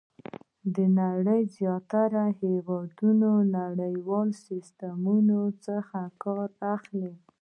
[0.75, 7.13] د نړۍ زیاتره هېوادونه له نړیوالو سیسټمونو څخه کار اخلي.